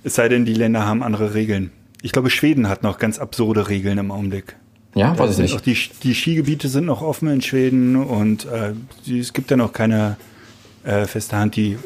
[0.02, 1.70] Es sei denn, die Länder haben andere Regeln.
[2.02, 4.56] Ich glaube, Schweden hat noch ganz absurde Regeln im Augenblick.
[4.94, 5.54] Ja, Da weiß ich nicht.
[5.56, 8.72] Auch die, die Skigebiete sind noch offen in Schweden und äh,
[9.06, 10.16] die- es gibt ja noch keine
[10.84, 11.78] äh, feste Hand, die.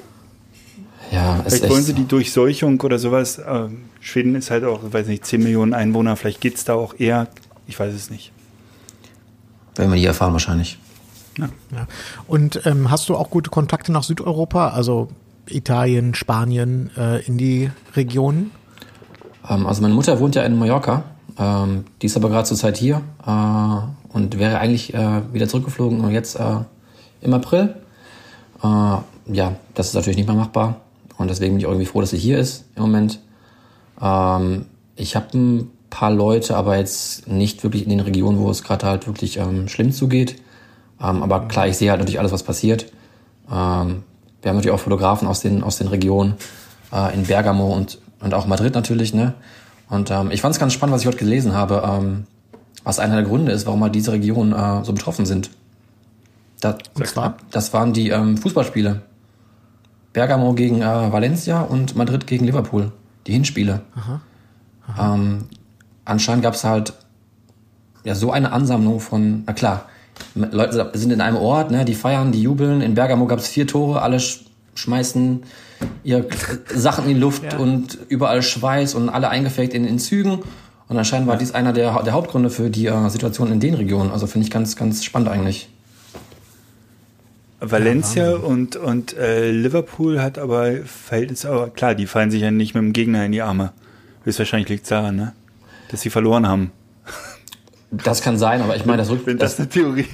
[1.13, 3.39] Ja, ist Vielleicht echt, wollen sie die Durchseuchung oder sowas.
[3.39, 3.69] Äh,
[4.01, 7.29] Schweden ist halt auch, weiß nicht, 10 Millionen Einwohner, vielleicht geht's da auch eher.
[7.67, 8.33] Ich weiß es nicht.
[9.77, 10.79] werden wir nie erfahren wahrscheinlich.
[11.37, 11.49] Ja.
[12.29, 15.09] Und ähm, hast du auch gute Kontakte nach Südeuropa, also
[15.49, 18.53] Italien, Spanien, äh, in die Regionen?
[19.49, 21.05] Ähm, also meine Mutter wohnt ja in Mallorca,
[21.39, 26.01] ähm, die ist aber gerade zur Zeit hier äh, und wäre eigentlich äh, wieder zurückgeflogen
[26.01, 26.57] und jetzt äh,
[27.21, 27.75] im April.
[28.63, 28.97] Äh,
[29.33, 30.77] ja, das ist natürlich nicht mehr machbar
[31.17, 33.21] und deswegen bin ich irgendwie froh, dass sie hier ist im Moment.
[34.01, 38.63] Ähm, ich habe ein paar Leute, aber jetzt nicht wirklich in den Regionen, wo es
[38.63, 40.37] gerade halt wirklich ähm, schlimm zugeht.
[41.01, 42.87] Ähm, aber klar, ich sehe halt natürlich alles, was passiert.
[43.51, 44.03] Ähm,
[44.43, 46.35] wir haben natürlich auch Fotografen aus den, aus den Regionen,
[46.93, 49.35] äh, in Bergamo und, und auch Madrid natürlich, ne?
[49.89, 52.25] Und ähm, ich fand es ganz spannend, was ich heute gelesen habe, ähm,
[52.83, 55.51] was einer der Gründe ist, warum halt diese Regionen äh, so betroffen sind.
[56.61, 57.37] Das, Und zwar?
[57.51, 59.03] das waren die ähm, Fußballspiele.
[60.15, 62.93] Bergamo gegen äh, Valencia und Madrid gegen Liverpool.
[63.27, 63.81] Die Hinspiele.
[64.99, 65.47] Ähm,
[66.05, 66.95] anscheinend gab es halt
[68.05, 69.87] ja so eine Ansammlung von, na klar,
[70.35, 72.81] Leute sind in einem Ort, ne, die feiern, die jubeln.
[72.81, 74.45] In Bergamo gab es vier Tore, alle sch
[74.77, 75.45] schmeißen
[76.05, 76.27] ihre
[76.75, 77.59] Sachen in die Luft Ja.
[77.59, 80.41] und überall Schweiß und alle eingefaked in, in Zügen.
[80.89, 84.11] Und anscheinend war dies einer der, der Hauptgründe für die äh, Situation in den Regionen.
[84.11, 85.69] Also finde ich ganz, ganz spannend eigentlich.
[87.61, 92.75] Valencia und, und äh, Liverpool hat aber Verhältnis, aber klar, die fallen sich ja nicht
[92.75, 93.73] mit dem Gegner in die Arme.
[94.25, 95.33] Höchstwahrscheinlich liegt daran, ne?
[95.91, 96.73] Dass sie verloren haben.
[97.91, 100.07] Das kann sein, aber ich meine, das, Rück Wenn das eine Theorie.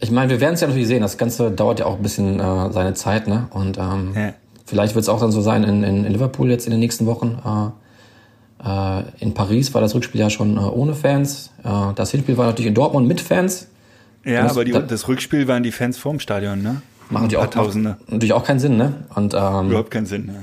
[0.00, 1.00] ich meine, wir werden es ja natürlich sehen.
[1.02, 3.48] Das Ganze dauert ja auch ein bisschen äh, seine Zeit, ne?
[3.50, 4.34] Und ähm, Ja.
[4.64, 7.06] Vielleicht wird es auch dann so sein in, in, in Liverpool jetzt in den nächsten
[7.06, 7.38] Wochen.
[8.64, 11.50] Äh, äh, in Paris war das Rückspiel ja schon äh, ohne Fans.
[11.64, 13.68] Äh, das Hinspiel war natürlich in Dortmund mit Fans.
[14.24, 16.82] Ja, Das- aber die, da- das Rückspiel waren die Fans vorm Stadion, ne?
[17.10, 17.98] Machen die auch Tausende.
[18.08, 19.04] natürlich auch keinen Sinn, ne?
[19.14, 20.26] Und ähm, Überhaupt keinen Sinn.
[20.26, 20.34] Ne?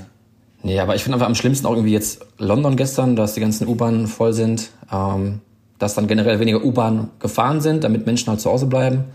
[0.61, 3.67] Nee, aber ich finde einfach am schlimmsten auch irgendwie jetzt London gestern, dass die ganzen
[3.67, 5.39] U-Bahnen voll sind, ähm,
[5.79, 9.05] dass dann generell weniger U-Bahnen gefahren sind, damit Menschen halt zu Hause bleiben.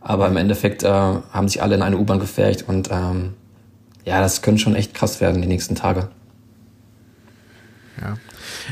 [0.00, 3.34] Aber im Endeffekt äh, haben sich alle in eine U-Bahn gefercht und ähm,
[4.04, 6.08] ja, das könnte schon echt krass werden die nächsten Tage.
[8.00, 8.16] Ja.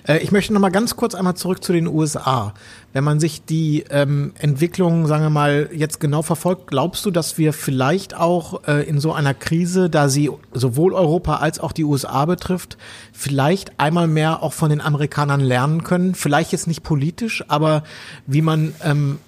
[0.06, 2.54] Äh, ich möchte noch mal ganz kurz einmal zurück zu den USA.
[2.92, 7.36] Wenn man sich die ähm, Entwicklung, sagen wir mal, jetzt genau verfolgt, glaubst du, dass
[7.36, 11.84] wir vielleicht auch äh, in so einer Krise, da sie sowohl Europa als auch die
[11.84, 12.78] USA betrifft,
[13.12, 16.14] vielleicht einmal mehr auch von den Amerikanern lernen können?
[16.14, 17.82] Vielleicht jetzt nicht politisch, aber
[18.26, 19.18] wie man ähm,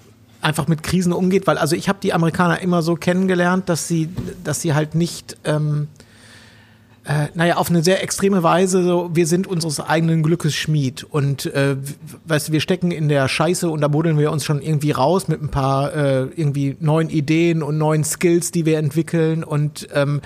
[0.40, 4.08] einfach mit Krisen umgeht, weil also ich habe die Amerikaner immer so kennengelernt, dass sie,
[4.44, 5.88] dass sie halt nicht ähm,
[7.04, 11.02] äh, naja, auf eine sehr extreme Weise, so, wir sind unseres eigenen Glückes Schmied.
[11.02, 11.76] Und äh,
[12.26, 15.26] weißt du, wir stecken in der Scheiße und da buddeln wir uns schon irgendwie raus
[15.26, 19.42] mit ein paar äh, irgendwie neuen Ideen und neuen Skills, die wir entwickeln.
[19.44, 20.20] Und ähm,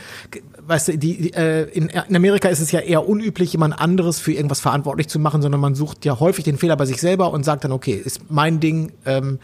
[0.67, 4.33] weißt du, die, äh, in, in Amerika ist es ja eher unüblich, jemand anderes für
[4.33, 7.45] irgendwas verantwortlich zu machen, sondern man sucht ja häufig den Fehler bei sich selber und
[7.45, 8.93] sagt dann, okay, ist mein Ding.
[9.07, 9.39] Ähm,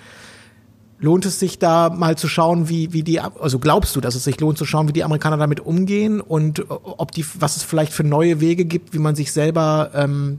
[1.01, 4.25] Lohnt es sich da mal zu schauen, wie, wie die, also glaubst du, dass es
[4.25, 7.93] sich lohnt zu schauen, wie die Amerikaner damit umgehen und ob die, was es vielleicht
[7.93, 10.39] für neue Wege gibt, wie man sich selber, ähm,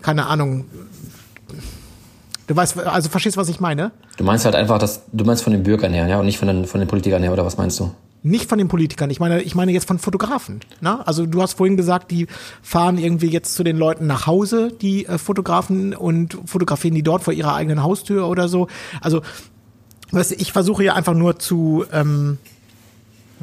[0.00, 0.64] keine Ahnung,
[2.46, 3.92] du weißt, also verstehst, was ich meine?
[4.16, 6.48] Du meinst halt einfach, dass, du meinst von den Bürgern her, ja, und nicht von
[6.48, 7.90] den, von den Politikern her, oder was meinst du?
[8.24, 10.60] Nicht von den Politikern, ich meine, ich meine jetzt von Fotografen.
[10.80, 11.04] Ne?
[11.06, 12.28] Also du hast vorhin gesagt, die
[12.62, 17.24] fahren irgendwie jetzt zu den Leuten nach Hause, die äh, Fotografen und fotografieren die dort
[17.24, 18.68] vor ihrer eigenen Haustür oder so.
[19.00, 19.22] Also
[20.12, 22.38] du, ich versuche ja einfach nur zu, ähm,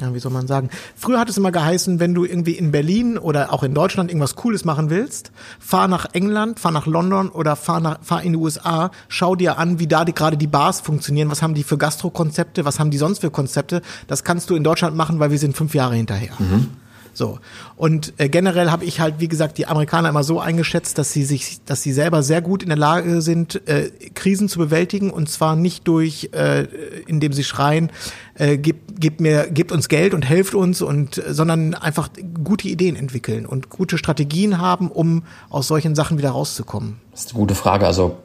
[0.00, 0.70] ja, wie soll man sagen?
[0.96, 4.36] Früher hat es immer geheißen, wenn du irgendwie in Berlin oder auch in Deutschland irgendwas
[4.36, 8.38] Cooles machen willst, fahr nach England, fahr nach London oder fahr, nach, fahr in die
[8.38, 11.78] USA, schau dir an, wie da die, gerade die Bars funktionieren, was haben die für
[11.78, 13.82] Gastrokonzepte, was haben die sonst für Konzepte.
[14.06, 16.32] Das kannst du in Deutschland machen, weil wir sind fünf Jahre hinterher.
[16.38, 16.68] Mhm.
[17.12, 17.38] So.
[17.76, 21.24] Und äh, generell habe ich halt, wie gesagt, die Amerikaner immer so eingeschätzt, dass sie
[21.24, 25.28] sich, dass sie selber sehr gut in der Lage sind, äh, Krisen zu bewältigen und
[25.28, 26.66] zwar nicht durch, äh,
[27.06, 27.90] indem sie schreien,
[28.34, 32.08] äh, gebt, gebt mir, gebt uns Geld und helft uns und, äh, sondern einfach
[32.44, 37.00] gute Ideen entwickeln und gute Strategien haben, um aus solchen Sachen wieder rauszukommen.
[37.10, 37.86] Das ist eine gute Frage.
[37.86, 38.16] Also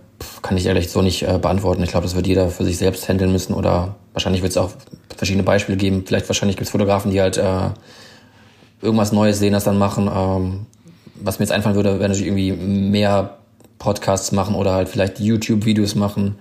[0.42, 1.84] kann ich ehrlich so nicht äh, beantworten.
[1.84, 4.72] Ich glaube, das wird jeder für sich selbst handeln müssen oder wahrscheinlich wird es auch
[5.16, 6.04] verschiedene Beispiele geben.
[6.06, 7.70] Vielleicht wahrscheinlich gibt es Fotografen, die halt äh,
[8.86, 10.10] irgendwas Neues sehen, das dann machen.
[10.14, 10.66] Ähm,
[11.16, 13.38] was mir jetzt einfallen würde, wäre natürlich irgendwie mehr
[13.80, 16.36] Podcasts machen oder halt vielleicht YouTube-Videos machen.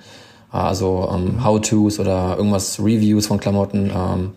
[0.50, 4.33] Also ähm, How-Tos oder irgendwas Reviews von Klamotten ähm,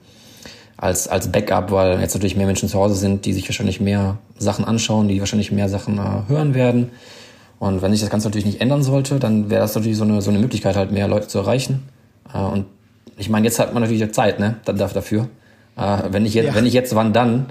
[0.75, 4.17] als, als Backup, weil jetzt natürlich mehr Menschen zu Hause sind, die sich wahrscheinlich mehr
[4.37, 6.91] Sachen anschauen, die wahrscheinlich mehr Sachen äh, hören werden.
[7.59, 10.21] Und wenn sich das Ganze natürlich nicht ändern sollte, dann wäre das natürlich so eine,
[10.21, 11.87] so eine Möglichkeit, halt mehr Leute zu erreichen.
[12.33, 12.65] Äh, und
[13.17, 15.27] ich meine, jetzt hat man natürlich Zeit, ne, dafür.
[15.75, 16.55] Äh, wenn nicht jetzt, ja.
[16.55, 17.47] wenn nicht jetzt, wann dann?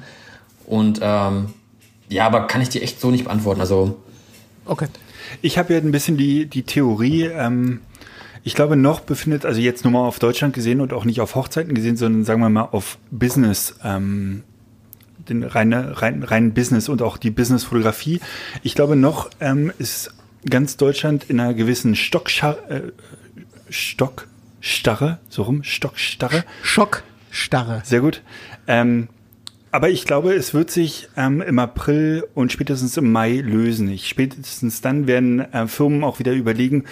[0.67, 1.47] Und ähm,
[2.09, 3.61] ja, aber kann ich dir echt so nicht beantworten.
[3.61, 3.99] Also
[4.65, 4.89] okay.
[5.43, 7.25] Ich habe ja ein bisschen die die Theorie.
[7.25, 7.81] Ähm,
[8.47, 11.35] ich glaube, noch befindet, also jetzt nur mal auf Deutschland gesehen und auch nicht auf
[11.35, 14.45] Hochzeiten gesehen, sondern sagen wir mal auf Business, ähm,
[15.29, 18.21] den reine, rein, reinen Business und auch die Business-Fotografie.
[18.63, 20.15] Ich glaube, noch ähm, ist
[20.49, 22.93] ganz Deutschland in einer gewissen Stockschar äh,
[23.69, 26.45] Stockstarre, so rum, Stockstarre.
[26.63, 27.83] Schockstarre.
[27.85, 28.23] Sehr gut.
[28.69, 29.09] Ähm,
[29.77, 33.91] aber ich glaube, es wird sich ähm, im April und spätestens im Mai lösen.
[33.91, 36.85] Ich, spätestens dann werden äh, Firmen auch wieder überlegen,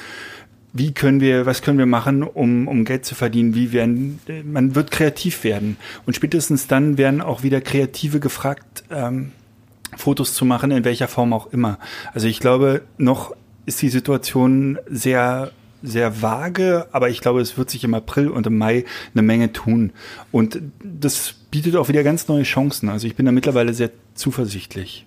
[0.75, 3.55] wie können wir, was können wir machen, um, um Geld zu verdienen?
[3.55, 5.79] Wie werden, man wird kreativ werden.
[6.05, 9.33] Und spätestens dann werden auch wieder Kreative gefragt, ähm,
[9.97, 11.79] Fotos zu machen, in welcher Form auch immer.
[12.12, 15.53] Also ich glaube, noch ist die Situation sehr
[15.85, 19.53] sehr vage, aber ich glaube, es wird sich im April und im Mai eine Menge
[19.53, 19.92] tun.
[20.33, 22.88] Und das bietet auch wieder ganz neue Chancen.
[22.88, 25.07] Also ich bin da mittlerweile sehr zuversichtlich.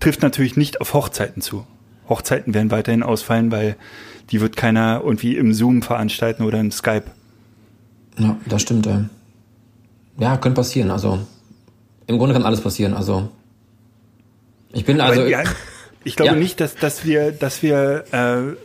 [0.00, 1.66] Trifft natürlich nicht auf Hochzeiten zu.
[2.08, 3.76] Hochzeiten werden weiterhin ausfallen, weil
[4.30, 7.04] die wird keiner irgendwie im Zoom veranstalten oder in Skype.
[8.18, 8.88] Ja, das stimmt.
[10.18, 10.90] Ja, könnte passieren.
[10.90, 11.18] Also
[12.06, 12.94] im Grunde kann alles passieren.
[12.94, 13.28] Also
[14.72, 15.22] ich bin also.
[15.26, 15.42] ja,
[16.04, 16.38] ich glaube ja.
[16.38, 18.56] nicht, dass, dass wir, dass wir äh,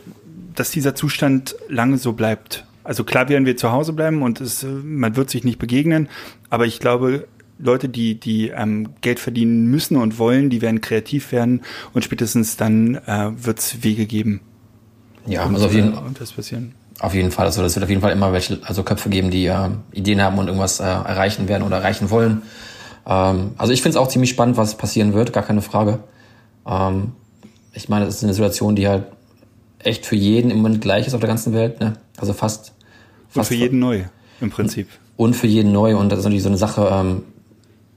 [0.61, 2.65] dass dieser Zustand lange so bleibt.
[2.83, 6.07] Also klar werden wir zu Hause bleiben und es, man wird sich nicht begegnen,
[6.51, 11.31] aber ich glaube, Leute, die, die ähm, Geld verdienen müssen und wollen, die werden kreativ
[11.31, 11.61] werden
[11.93, 14.41] und spätestens dann äh, wird es Wege geben.
[15.25, 16.75] Ja, und, also auf jeden, und das passieren.
[16.99, 17.47] auf jeden Fall.
[17.47, 20.37] Also es wird auf jeden Fall immer welche, also Köpfe geben, die äh, Ideen haben
[20.37, 22.43] und irgendwas äh, erreichen werden oder erreichen wollen.
[23.07, 26.03] Ähm, also ich finde es auch ziemlich spannend, was passieren wird, gar keine Frage.
[26.67, 27.13] Ähm,
[27.73, 29.05] ich meine, das ist eine Situation, die halt
[29.83, 31.79] echt für jeden im Moment gleich ist auf der ganzen Welt.
[31.79, 31.93] Ne?
[32.17, 32.73] Also fast,
[33.29, 33.37] fast.
[33.37, 34.03] Und für jeden neu,
[34.39, 34.87] im Prinzip.
[35.17, 35.95] Und für jeden neu.
[35.95, 37.23] Und das ist natürlich so eine Sache, ähm,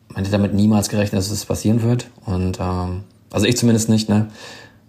[0.09, 2.09] man hätte damit niemals gerechnet, dass es passieren wird.
[2.25, 4.29] Und ähm, also ich zumindest nicht, ne?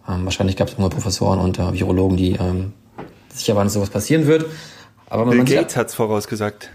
[0.07, 2.73] Ähm, wahrscheinlich gab es immer Professoren und äh, Virologen, die ähm,
[3.33, 4.45] sicher waren, dass sowas passieren wird.
[5.09, 6.69] Aber Bill man Gates hat's vorausgesagt.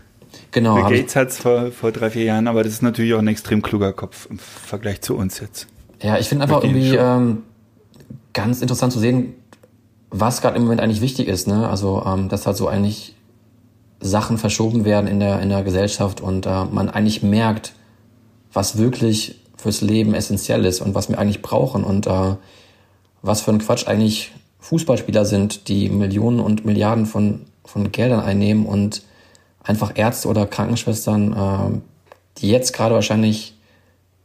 [0.51, 3.29] genau, Bill Gates hat's vor, vor drei, vier Jahren, aber das ist natürlich auch ein
[3.29, 5.69] extrem kluger Kopf im Vergleich zu uns jetzt.
[6.03, 7.43] Ja, ich finde einfach irgendwie ähm,
[8.33, 9.35] ganz interessant zu sehen,
[10.11, 11.47] was gerade im Moment eigentlich wichtig ist.
[11.47, 11.69] Ne?
[11.69, 13.15] Also, ähm, dass halt so eigentlich
[14.01, 17.73] Sachen verschoben werden in der, in der Gesellschaft und äh, man eigentlich merkt,
[18.53, 22.35] was wirklich fürs Leben essentiell ist und was wir eigentlich brauchen und äh,
[23.23, 28.67] was für ein Quatsch eigentlich Fußballspieler sind, die Millionen und Milliarden von, von Geldern einnehmen
[28.67, 29.03] und
[29.63, 31.81] einfach Ärzte oder Krankenschwestern, äh,
[32.39, 33.55] die jetzt gerade wahrscheinlich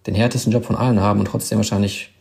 [0.07, 2.11] den härtesten Job von allen haben und trotzdem wahrscheinlich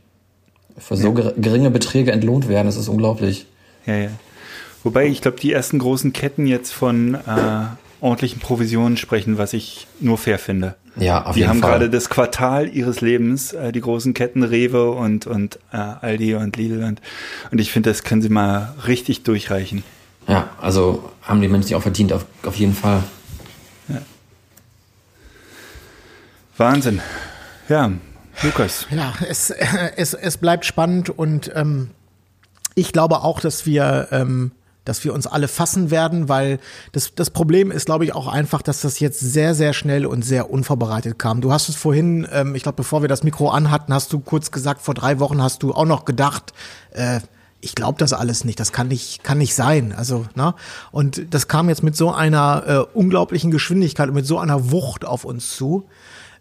[0.77, 2.67] für so ger- geringe Beträge entlohnt werden.
[2.67, 3.47] Das ist unglaublich.
[3.87, 4.11] Ja, ja.
[4.83, 7.19] Wobei, ich glaube, die ersten großen Ketten jetzt von äh,
[8.01, 10.75] ordentlichen Provisionen sprechen, was ich nur fair finde.
[10.97, 11.71] Ja, auf die jeden haben Fall.
[11.71, 16.57] gerade das Quartal ihres Lebens, äh, die großen Ketten Rewe und, und äh, Aldi und
[16.57, 17.01] Lidl und,
[17.51, 19.83] und ich finde, das können sie mal richtig durchreichen.
[20.29, 23.03] Ja, also haben die Menschen auch verdient, auf, auf jeden Fall.
[26.57, 27.01] Wahnsinn.
[27.69, 27.91] Ja,
[28.43, 28.87] Lukas.
[28.91, 31.91] Ja, es, es, es bleibt spannend und ähm,
[32.75, 34.53] ich glaube auch, dass wir, ähm,
[34.85, 36.59] dass wir uns alle fassen werden, weil
[36.93, 40.23] das, das Problem ist, glaube ich, auch einfach, dass das jetzt sehr, sehr schnell und
[40.23, 41.41] sehr unvorbereitet kam.
[41.41, 44.51] Du hast es vorhin, ähm, ich glaube, bevor wir das Mikro anhatten, hast du kurz
[44.51, 46.53] gesagt, vor drei Wochen hast du auch noch gedacht,
[46.91, 47.21] äh,
[47.61, 49.95] ich glaube das alles nicht, das kann nicht, kann nicht sein.
[49.97, 50.55] Also, ne?
[50.93, 55.07] Und das kam jetzt mit so einer äh, unglaublichen Geschwindigkeit und mit so einer Wucht
[55.07, 55.87] auf uns zu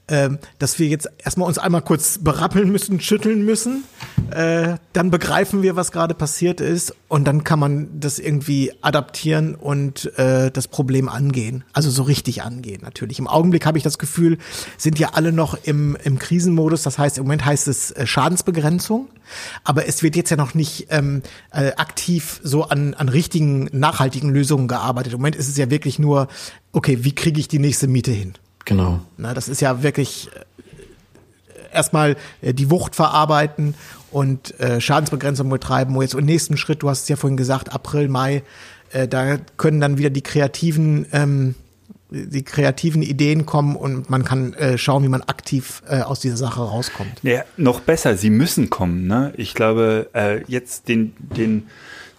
[0.10, 3.86] ähm, dass wir jetzt erstmal uns einmal kurz berappeln müssen, schütteln müssen.
[4.32, 9.56] Äh, dann begreifen wir, was gerade passiert ist und dann kann man das irgendwie adaptieren
[9.56, 11.64] und äh, das Problem angehen.
[11.72, 13.20] Also so richtig angehen natürlich.
[13.20, 14.40] Im Augenblick habe ich das Gefühl,
[14.78, 16.84] sind ja alle noch im, im Krisenmodus.
[16.84, 19.08] Das heißt, im Moment heißt es äh, Schadensbegrenzung.
[19.64, 24.30] Aber es wird jetzt ja noch nicht ähm, äh, aktiv so an, an richtigen, nachhaltigen
[24.30, 25.14] Lösungen gearbeitet.
[25.14, 26.28] Im Moment ist es ja wirklich nur,
[26.74, 28.34] okay, wie kriege ich die nächste Miete hin?
[28.66, 29.02] Genau.
[29.18, 33.76] Na, das ist ja wirklich äh, erstmal äh, die Wucht verarbeiten
[34.12, 35.96] und äh, Schadensbegrenzung betreiben.
[35.96, 38.44] Wo jetzt im nächsten Schritt, du hast es ja vorhin gesagt, April, Mai,
[38.92, 41.56] äh, da können dann wieder die kreativen ähm,
[42.14, 46.38] die kreativen Ideen kommen und man kann äh, schauen, wie man aktiv äh, aus dieser
[46.38, 47.24] Sache rauskommt.
[47.24, 49.08] Ja, noch besser, sie müssen kommen.
[49.08, 49.34] Ne?
[49.36, 51.68] Ich glaube, äh, jetzt den, den,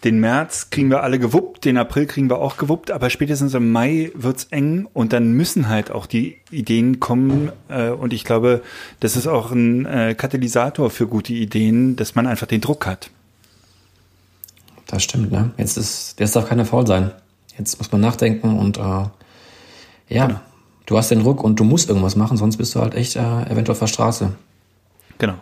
[0.05, 3.73] den März kriegen wir alle gewuppt, den April kriegen wir auch gewuppt, aber spätestens im
[3.73, 7.51] Mai wird's eng und dann müssen halt auch die Ideen kommen.
[7.69, 8.63] Äh, und ich glaube,
[9.01, 13.11] das ist auch ein äh, Katalysator für gute Ideen, dass man einfach den Druck hat.
[14.87, 15.53] Das stimmt, ne?
[15.57, 17.11] Jetzt ist, jetzt darf keiner faul sein.
[17.59, 20.41] Jetzt muss man nachdenken und äh, ja, Genau.
[20.87, 23.21] du hast den Druck und du musst irgendwas machen, sonst bist du halt echt äh,
[23.21, 24.33] eventuell auf der Straße.
[25.17, 25.35] Genau.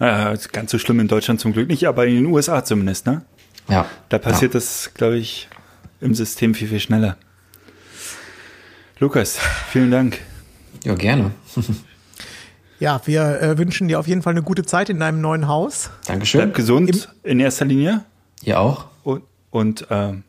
[0.00, 3.22] Naja, ganz so schlimm in Deutschland zum Glück nicht, aber in den USA zumindest, ne?
[3.68, 3.86] Ja.
[4.08, 4.60] Da passiert ja.
[4.60, 5.48] das, glaube ich,
[6.00, 7.16] im System viel, viel schneller.
[8.98, 9.38] Lukas,
[9.70, 10.20] vielen Dank.
[10.84, 11.32] Ja, gerne.
[12.82, 15.90] Ja, wir äh, wünschen dir auf jeden Fall eine gute Zeit in deinem neuen Haus.
[16.06, 16.40] Dankeschön.
[16.40, 18.04] Bleib gesund in erster Linie
[18.42, 18.86] Ihr auch.
[19.04, 20.24] und, und ähm,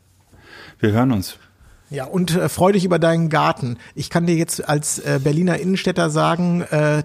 [0.80, 1.38] wir hören uns.
[1.90, 3.78] Ja, und äh, freu dich über deinen Garten.
[3.96, 7.04] Ich kann dir jetzt als äh, Berliner Innenstädter sagen, äh,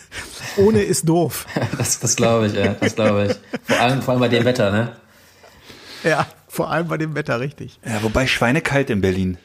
[0.56, 1.46] ohne ist doof.
[1.78, 3.36] Das, das glaube ich, ja, das glaube ich.
[3.64, 4.92] Vor allem, vor allem bei dem Wetter, ne?
[6.04, 7.78] Ja, vor allem bei dem Wetter richtig.
[7.84, 9.38] Ja, wobei schweinekalt in Berlin.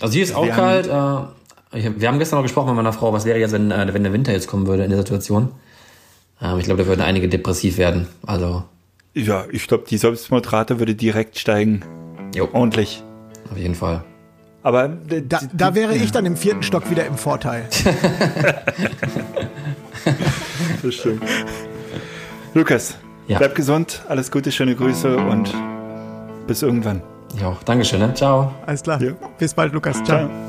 [0.00, 0.86] Also hier ist auch Wir kalt.
[0.86, 3.70] Äh, ich hab, wir haben gestern noch gesprochen mit meiner Frau, was wäre jetzt, wenn,
[3.70, 5.50] äh, wenn der Winter jetzt kommen würde in der Situation.
[6.40, 8.06] Ähm, ich glaube, da würden einige depressiv werden.
[8.26, 8.64] Also,
[9.14, 11.82] Ja, ich glaube, die Selbstmordrate würde direkt steigen.
[12.34, 13.02] jo, Ordentlich.
[13.50, 14.04] auf jeden Fall.
[14.62, 17.68] Aber d- Da, da wäre ich dann im vierten Stock wieder im Vorteil.
[20.82, 21.22] das stimmt.
[22.54, 22.96] Lukas,
[23.28, 23.38] Ja.
[23.38, 25.52] bleib gesund, alles Gute, schöne Grüße und
[26.46, 27.02] bis irgendwann.
[27.40, 27.62] Ja, auch.
[27.62, 28.14] Dankeschön, ne?
[28.14, 28.52] Ciao.
[28.66, 29.00] Alles klar.
[29.02, 29.12] Ja.
[29.38, 30.02] Bis bald, Lukas.
[30.04, 30.28] Ciao.
[30.28, 30.45] Ciao.